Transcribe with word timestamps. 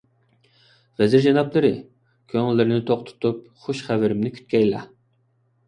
ۋەزىر 1.01 1.21
جانابلىرى، 1.25 1.69
كۆڭۈللىرىنى 2.35 2.81
توق 2.89 3.05
تۇتۇپ 3.13 3.47
خۇش 3.67 3.85
خەۋىرىمنى 3.91 4.35
كۈتكەيلا. 4.41 4.85